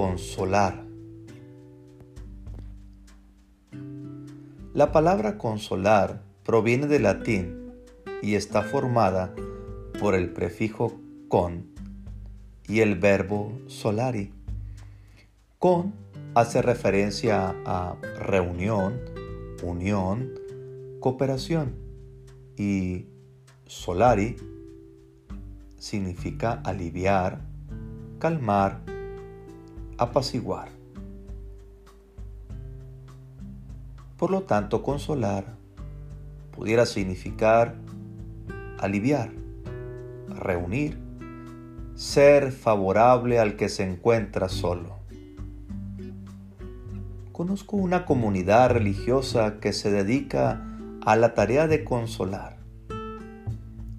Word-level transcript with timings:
consolar. 0.00 0.84
La 4.72 4.92
palabra 4.92 5.38
consolar 5.38 6.22
proviene 6.44 6.86
del 6.86 7.02
latín 7.02 7.72
y 8.22 8.36
está 8.36 8.62
formada 8.62 9.34
por 9.98 10.14
el 10.14 10.32
prefijo 10.32 11.00
con 11.26 11.66
y 12.68 12.78
el 12.78 12.94
verbo 12.94 13.58
solari. 13.66 14.32
Con 15.58 15.94
hace 16.36 16.62
referencia 16.62 17.56
a 17.66 17.96
reunión, 18.20 19.00
unión, 19.64 20.32
cooperación 21.00 21.74
y 22.56 23.06
solari 23.66 24.36
significa 25.76 26.52
aliviar, 26.52 27.40
calmar, 28.20 28.97
apaciguar. 29.98 30.68
Por 34.16 34.30
lo 34.30 34.42
tanto, 34.42 34.82
consolar 34.82 35.56
pudiera 36.52 36.86
significar 36.86 37.76
aliviar, 38.78 39.30
reunir, 40.28 40.98
ser 41.94 42.52
favorable 42.52 43.38
al 43.38 43.56
que 43.56 43.68
se 43.68 43.82
encuentra 43.82 44.48
solo. 44.48 44.96
Conozco 47.32 47.76
una 47.76 48.04
comunidad 48.04 48.70
religiosa 48.70 49.60
que 49.60 49.72
se 49.72 49.92
dedica 49.92 50.64
a 51.04 51.14
la 51.14 51.34
tarea 51.34 51.68
de 51.68 51.84
consolar. 51.84 52.58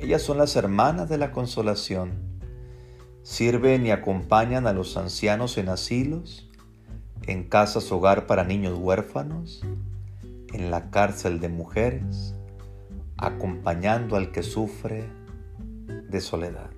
Ellas 0.00 0.22
son 0.22 0.38
las 0.38 0.56
hermanas 0.56 1.08
de 1.08 1.18
la 1.18 1.30
consolación. 1.30 2.29
Sirven 3.22 3.86
y 3.86 3.90
acompañan 3.90 4.66
a 4.66 4.72
los 4.72 4.96
ancianos 4.96 5.58
en 5.58 5.68
asilos, 5.68 6.48
en 7.26 7.44
casas 7.44 7.92
hogar 7.92 8.26
para 8.26 8.44
niños 8.44 8.78
huérfanos, 8.78 9.62
en 10.52 10.70
la 10.70 10.90
cárcel 10.90 11.38
de 11.40 11.48
mujeres, 11.48 12.34
acompañando 13.16 14.16
al 14.16 14.32
que 14.32 14.42
sufre 14.42 15.04
de 16.08 16.20
soledad. 16.20 16.70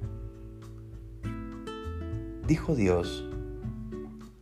Dijo 2.47 2.75
Dios, 2.75 3.25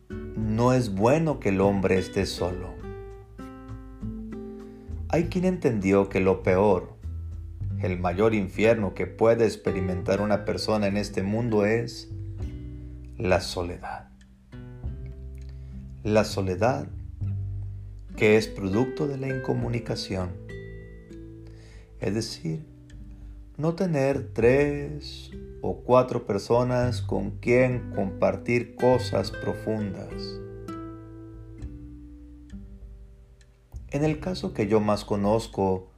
no 0.09 0.73
es 0.73 0.93
bueno 0.93 1.39
que 1.39 1.49
el 1.49 1.61
hombre 1.61 1.97
esté 1.97 2.25
solo. 2.25 2.69
Hay 5.07 5.25
quien 5.25 5.45
entendió 5.45 6.09
que 6.09 6.19
lo 6.19 6.41
peor, 6.41 6.95
el 7.81 7.99
mayor 7.99 8.33
infierno 8.33 8.93
que 8.93 9.07
puede 9.07 9.45
experimentar 9.45 10.21
una 10.21 10.45
persona 10.45 10.87
en 10.87 10.97
este 10.97 11.23
mundo 11.23 11.65
es 11.65 12.09
la 13.17 13.41
soledad. 13.41 14.09
La 16.03 16.23
soledad 16.23 16.87
que 18.15 18.37
es 18.37 18.47
producto 18.47 19.07
de 19.07 19.17
la 19.17 19.29
incomunicación. 19.29 20.31
Es 21.99 22.13
decir, 22.13 22.65
no 23.57 23.75
tener 23.75 24.31
tres 24.33 25.31
o 25.61 25.81
cuatro 25.83 26.25
personas 26.25 27.01
con 27.01 27.31
quien 27.31 27.91
compartir 27.95 28.75
cosas 28.75 29.31
profundas. 29.31 30.13
En 33.91 34.03
el 34.03 34.19
caso 34.19 34.53
que 34.53 34.67
yo 34.67 34.79
más 34.79 35.03
conozco, 35.03 35.90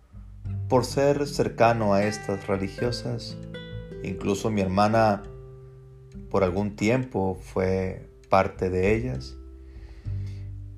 por 0.73 0.85
ser 0.85 1.27
cercano 1.27 1.93
a 1.93 2.03
estas 2.03 2.47
religiosas, 2.47 3.37
incluso 4.01 4.49
mi 4.49 4.61
hermana 4.61 5.21
por 6.31 6.43
algún 6.43 6.75
tiempo 6.75 7.37
fue 7.39 8.09
parte 8.27 8.71
de 8.71 8.95
ellas, 8.95 9.37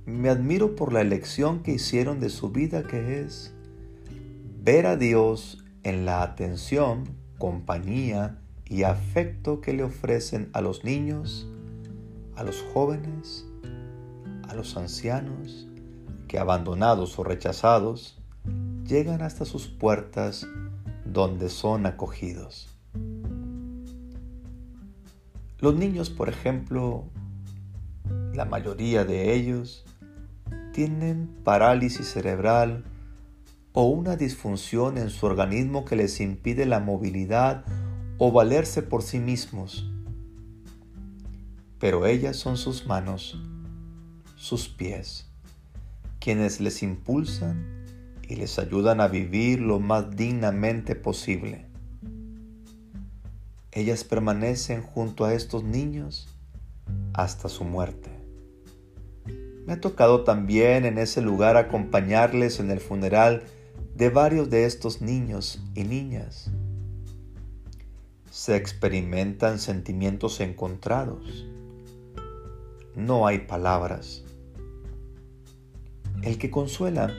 me 0.06 0.28
admiro 0.28 0.76
por 0.76 0.92
la 0.92 1.00
elección 1.00 1.64
que 1.64 1.72
hicieron 1.72 2.20
de 2.20 2.30
su 2.30 2.50
vida 2.50 2.84
que 2.84 3.22
es 3.22 3.54
ver 4.60 4.86
a 4.86 4.98
Dios 4.98 5.64
en 5.84 6.06
la 6.06 6.24
atención, 6.24 7.06
compañía 7.38 8.42
y 8.66 8.84
afecto 8.84 9.62
que 9.62 9.72
le 9.72 9.84
ofrecen 9.84 10.50
a 10.52 10.60
los 10.60 10.84
niños, 10.84 11.48
a 12.36 12.44
los 12.44 12.62
jóvenes, 12.74 13.46
a 14.46 14.56
los 14.56 14.76
ancianos, 14.76 15.70
que 16.28 16.38
abandonados 16.38 17.18
o 17.18 17.24
rechazados, 17.24 18.22
llegan 18.86 19.22
hasta 19.22 19.46
sus 19.46 19.68
puertas 19.68 20.48
donde 21.06 21.50
son 21.50 21.86
acogidos. 21.86 22.70
Los 25.60 25.76
niños, 25.76 26.10
por 26.10 26.30
ejemplo, 26.30 27.06
la 28.34 28.46
mayoría 28.46 29.04
de 29.04 29.34
ellos, 29.34 29.86
tienen 30.74 31.28
parálisis 31.44 32.08
cerebral 32.08 32.84
o 33.74 33.88
una 33.88 34.16
disfunción 34.16 34.98
en 34.98 35.10
su 35.10 35.26
organismo 35.26 35.86
que 35.86 35.96
les 35.96 36.20
impide 36.20 36.66
la 36.66 36.80
movilidad 36.80 37.66
o 38.18 38.32
valerse 38.32 38.82
por 38.82 39.02
sí 39.02 39.20
mismos. 39.20 39.90
Pero 41.80 42.06
ellas 42.06 42.38
son 42.38 42.58
sus 42.58 42.86
manos, 42.86 43.42
sus 44.36 44.68
pies, 44.70 45.28
quienes 46.20 46.60
les 46.62 46.84
impulsan 46.84 47.85
y 48.28 48.36
les 48.36 48.60
ayudan 48.60 49.02
a 49.02 49.08
vivir 49.08 49.60
lo 49.60 49.80
más 49.80 50.16
dignamente 50.16 50.96
posible. 50.96 51.66
Ellas 53.72 54.04
permanecen 54.04 54.82
junto 54.82 55.26
a 55.26 55.34
estos 55.34 55.64
niños 55.64 56.30
hasta 57.14 57.50
su 57.50 57.64
muerte. 57.64 58.10
Me 59.66 59.74
ha 59.74 59.82
tocado 59.82 60.24
también 60.24 60.86
en 60.86 60.98
ese 60.98 61.22
lugar 61.22 61.58
acompañarles 61.58 62.60
en 62.60 62.72
el 62.72 62.80
funeral 62.80 63.44
de 63.96 64.10
varios 64.10 64.50
de 64.50 64.66
estos 64.66 65.02
niños 65.02 65.62
y 65.74 65.84
niñas. 65.84 66.52
Se 68.30 68.56
experimentan 68.56 69.60
sentimientos 69.60 70.40
encontrados. 70.40 71.48
No 72.96 73.28
hay 73.28 73.40
palabras. 73.40 74.24
El 76.22 76.38
que 76.38 76.52
consuela 76.52 77.14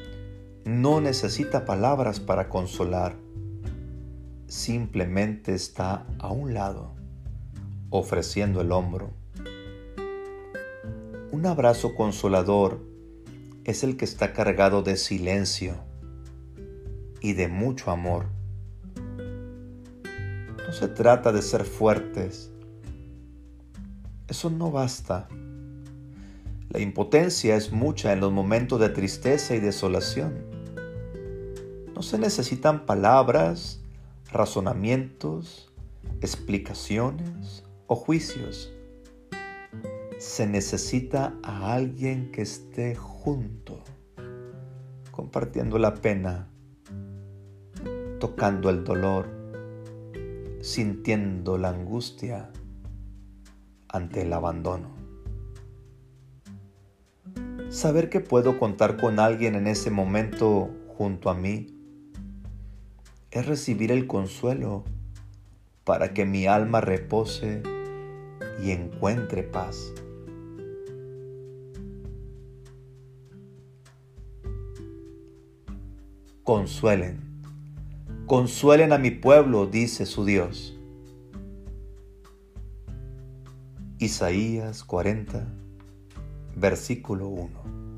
no 0.66 1.00
necesita 1.00 1.64
palabras 1.64 2.20
para 2.20 2.50
consolar. 2.50 3.16
Simplemente 4.46 5.54
está 5.54 6.06
a 6.18 6.30
un 6.30 6.52
lado, 6.52 6.92
ofreciendo 7.88 8.60
el 8.60 8.72
hombro 8.72 9.14
un 11.36 11.44
abrazo 11.44 11.94
consolador 11.94 12.80
es 13.64 13.84
el 13.84 13.98
que 13.98 14.06
está 14.06 14.32
cargado 14.32 14.82
de 14.82 14.96
silencio 14.96 15.74
y 17.20 17.34
de 17.34 17.48
mucho 17.48 17.90
amor. 17.90 18.28
No 20.66 20.72
se 20.72 20.88
trata 20.88 21.32
de 21.32 21.42
ser 21.42 21.64
fuertes. 21.64 22.50
Eso 24.28 24.48
no 24.48 24.70
basta. 24.70 25.28
La 26.70 26.80
impotencia 26.80 27.54
es 27.54 27.70
mucha 27.70 28.14
en 28.14 28.20
los 28.20 28.32
momentos 28.32 28.80
de 28.80 28.88
tristeza 28.88 29.54
y 29.54 29.60
desolación. 29.60 30.55
No 31.96 32.02
se 32.02 32.18
necesitan 32.18 32.84
palabras, 32.84 33.80
razonamientos, 34.30 35.72
explicaciones 36.20 37.64
o 37.86 37.96
juicios 37.96 38.70
se 40.18 40.46
necesita 40.46 41.34
a 41.42 41.72
alguien 41.72 42.30
que 42.32 42.42
esté 42.42 42.94
junto, 42.94 43.82
compartiendo 45.10 45.78
la 45.78 45.94
pena, 45.94 46.48
tocando 48.20 48.68
el 48.68 48.84
dolor, 48.84 49.28
sintiendo 50.60 51.56
la 51.56 51.70
angustia 51.70 52.50
ante 53.88 54.20
el 54.20 54.34
abandono. 54.34 54.90
Saber 57.70 58.10
que 58.10 58.20
puedo 58.20 58.58
contar 58.58 58.98
con 58.98 59.18
alguien 59.18 59.54
en 59.54 59.66
ese 59.66 59.90
momento 59.90 60.70
junto 60.96 61.30
a 61.30 61.34
mí 61.34 61.75
es 63.30 63.46
recibir 63.46 63.92
el 63.92 64.06
consuelo 64.06 64.84
para 65.84 66.14
que 66.14 66.24
mi 66.24 66.46
alma 66.46 66.80
repose 66.80 67.62
y 68.62 68.70
encuentre 68.70 69.42
paz. 69.42 69.92
consuelen. 76.46 77.18
Consuelen 78.26 78.92
a 78.92 78.98
mi 78.98 79.10
pueblo, 79.10 79.66
dice 79.66 80.06
su 80.06 80.24
Dios. 80.24 80.78
Isaías 83.98 84.84
40, 84.84 85.44
versículo 86.54 87.26
1. 87.26 87.95